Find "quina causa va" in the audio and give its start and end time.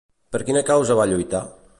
0.47-1.05